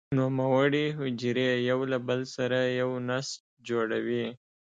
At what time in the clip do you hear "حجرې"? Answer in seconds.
0.99-1.49